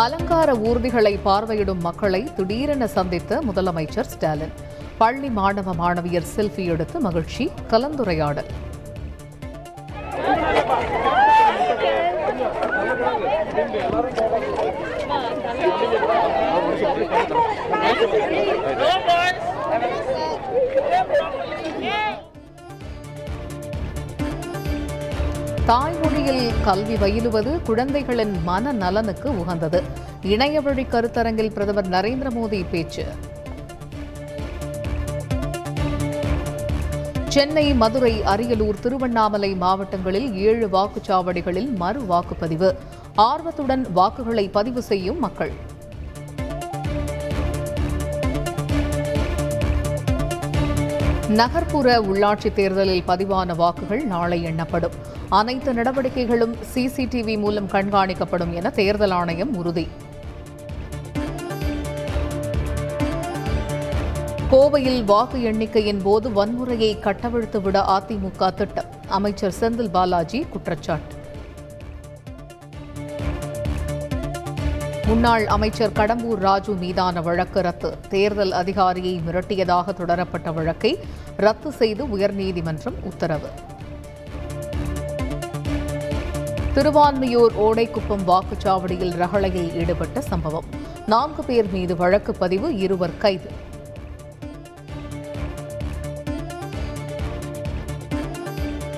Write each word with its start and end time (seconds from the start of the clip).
அலங்கார 0.00 0.52
ஊர்திகளை 0.52 1.18
பார்வையிடும் 1.24 1.80
மக்களை 1.80 2.28
திடீரென 2.36 2.86
சந்தித்த 2.86 3.38
முதலமைச்சர் 3.48 4.08
ஸ்டாலின். 4.12 4.52
பள்ளி 4.98 5.30
மாணவ 5.30 5.74
மாணவியர் 5.74 6.26
செல்ஃபி 6.36 6.64
எடுத்து 6.66 7.00
மகிழ்ச்சி 7.00 7.50
கலந்துரையாடல். 7.70 8.50
தாய்மொழியில் 25.66 26.52
கல்வி 26.64 26.94
பயிலுவது 26.94 27.62
குழந்தைகளின் 27.62 28.42
மன 28.42 28.72
நலனுக்கு 28.72 29.38
உகந்தது. 29.38 29.82
இணையவழி 30.22 30.82
கருத்தரங்கில் 30.82 31.50
பிரதமர் 31.50 31.88
நரேந்திர 31.88 32.28
மோடி 32.30 32.64
பேச்சு. 32.70 33.04
சென்னை 37.28 37.74
மதுரை 37.74 38.20
அரியலூர் 38.20 38.80
திருவண்ணாமலை 38.80 39.54
மாவட்டங்களில் 39.54 40.34
ஏழு 40.34 40.66
வாக்குச்சாவடிகளில் 40.66 41.74
மறு 41.74 42.00
வாக்குப்பதிவு. 42.00 42.76
ஆர்வத்துடன் 43.14 43.86
வாக்குகளை 43.92 44.48
பதிவு 44.48 44.82
செய்யும் 44.82 45.18
மக்கள். 45.18 45.52
நகர்ப்புற 51.28 51.98
உள்ளாட்சித் 51.98 52.52
தேர்தலில் 52.52 53.02
பதிவான 53.06 53.54
வாக்குகள் 53.54 54.04
நாளை 54.04 54.42
எண்ணப்படும். 54.42 54.92
அனைத்து 55.28 55.72
நடவடிக்கைகளும் 55.72 56.56
சிசிடிவி 56.74 57.38
மூலம் 57.38 57.68
கண்காணிக்கப்படும் 57.68 58.52
என 58.52 58.70
தேர்தல் 58.70 59.10
ஆணையம் 59.10 59.56
உறுதி. 59.56 59.88
கோவையில் 64.50 65.04
வாக்கு 65.04 65.38
எண்ணிக்கையின் 65.38 66.00
போது 66.02 66.30
வன்முறையை 66.30 67.00
கட்டவிழ்த்து 67.00 67.62
விட 67.62 67.80
அதிமுக 67.80 68.54
திட்டம். 68.54 68.84
அமைச்சர் 69.08 69.54
செந்தில் 69.60 69.90
பாலாஜி 69.90 70.46
குற்றச்சாட்டு. 70.50 71.14
முன்னாள் 75.06 75.46
அமைச்சர் 75.46 75.92
கடம்பூர் 75.92 76.34
ராஜு 76.34 76.72
மீதான 76.72 77.20
வழக்கு 77.20 77.60
ரத்து. 77.60 77.98
தேர்தல் 78.08 78.52
அதிகாரியை 78.52 79.20
மிரட்டியதாக 79.26 79.94
தொடரப்பட்ட 79.94 80.54
வழக்கை 80.54 80.98
ரத்து 81.36 81.72
செய்து 81.72 82.06
உயர்நீதிமன்றம் 82.06 82.94
உத்தரவு. 83.02 83.48
திருவான்மியூர் 86.74 87.54
ஓடைக்குப்பம் 87.58 88.24
வாக்குச்சாவடியில் 88.26 89.16
ரகளையில் 89.16 89.74
ஈடுபட்ட 89.74 90.20
சம்பவம். 90.20 90.64
நான்கு 91.06 91.44
பேர் 91.44 91.70
மீது 91.70 91.96
வழக்கு 91.96 92.34
பதிவு 92.34 92.76
இருவர் 92.76 93.18
கைது. 93.18 93.50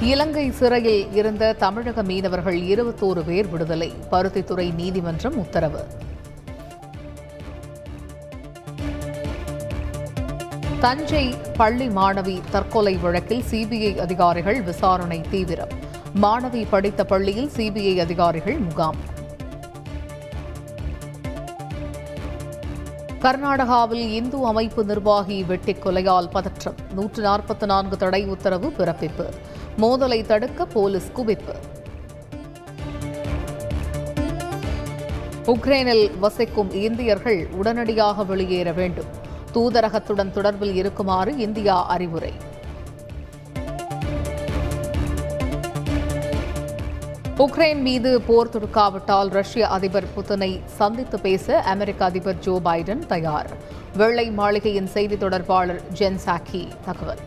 இலங்கை 0.00 0.50
சிறையில் 0.50 1.12
இருந்த 1.12 1.52
தமிழக 1.52 2.02
மீனவர்கள் 2.02 2.60
இருபத்தோரு 2.60 3.20
பேர் 3.26 3.48
விடுதலை. 3.48 3.92
பருத்தித்துறை 4.10 4.74
நீதிமன்றம் 4.74 5.36
உத்தரவு. 5.38 5.86
தஞ்சை 10.80 11.34
பள்ளி 11.56 11.88
மாணவி 11.88 12.40
தற்கொலை 12.50 12.96
வழக்கில் 12.96 13.44
சிபிஐ 13.50 13.96
அதிகாரிகள் 13.96 14.62
விசாரணை 14.62 15.20
தீவிரம். 15.30 15.68
மாணவி 16.22 16.66
படித்த 16.70 17.04
பள்ளியில் 17.04 17.50
சிபிஐ 17.56 17.96
அதிகாரிகள் 17.96 18.58
முகாம். 18.58 18.96
கர்நாடகாவில் 23.20 24.08
இந்து 24.10 24.46
அமைப்பு 24.46 24.84
நிர்வாகி 24.84 25.42
வெட்டிக் 25.42 25.86
கொலையால் 25.86 26.30
பதற்றம். 26.30 26.74
நூற்று 26.92 27.24
நாற்பத்தி 27.24 27.64
நான்கு 27.64 27.96
தடை 27.96 28.24
உத்தரவு 28.24 28.72
பிறப்பிப்பு. 28.78 29.26
மோதலை 29.76 30.26
தடுக்க 30.26 30.66
போலீஸ் 30.66 31.12
குவிப்பு. 31.16 31.54
உக்ரைனில் 35.46 36.18
வசிக்கும் 36.18 36.70
இந்தியர்கள் 36.72 37.48
உடனடியாக 37.50 38.24
வெளியேற 38.24 38.72
வேண்டும். 38.72 39.10
தூதரகத்துடன் 39.54 40.32
தொடர்பில் 40.32 40.74
இருக்குமாறு 40.74 41.36
இந்தியா 41.36 41.86
அறிவுரை. 41.86 42.32
உக்ரைன் 47.40 47.80
மீது 47.80 48.20
போர் 48.20 48.48
தொடுக்காவிட்டால் 48.48 49.30
ரஷ்ய 49.30 49.68
அதிபர் 49.68 50.06
புதினை 50.16 50.60
சந்தித்து 50.64 51.20
பேச 51.20 51.60
அமெரிக்க 51.60 52.04
அதிபர் 52.04 52.38
ஜோ 52.38 52.60
பைடன் 52.64 53.06
தயார். 53.06 53.50
வெள்ளை 53.96 54.30
மாளிகையின் 54.30 54.86
செய்தி 54.86 55.16
தொடர்பாளர் 55.16 55.80
ஜென் 55.98 56.14
சாக்கி 56.14 56.68
தகவல். 56.84 57.22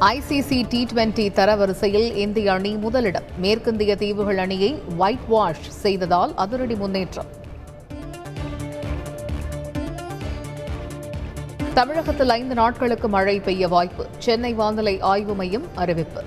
ஐசிசி 0.00 0.68
டி 0.68 0.86
டுவெண்டி 0.94 1.26
தரவரிசையில் 1.40 2.14
இந்திய 2.16 2.52
அணி 2.52 2.74
முதலிடம். 2.74 3.24
மேற்கிந்திய 3.42 3.96
தீவுகள் 3.96 4.38
அணியை 4.38 4.82
ஒயிட் 4.98 5.28
வாஷ் 5.28 5.68
செய்ததால் 5.68 6.32
அதிரடி 6.36 6.74
முன்னேற்றம். 6.74 7.38
தமிழகத்தில் 11.80 12.28
ஐந்து 12.28 12.54
நாட்களுக்கு 12.54 13.08
மழை 13.08 13.40
பெய்ய 13.40 13.68
வாய்ப்பு. 13.68 14.06
சென்னை 14.18 14.52
வானிலை 14.52 15.00
ஆய்வு 15.00 15.34
மையம் 15.34 15.66
அறிவிப்பு. 15.74 16.22